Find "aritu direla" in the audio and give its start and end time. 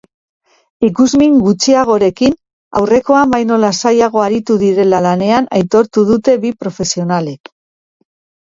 4.29-5.03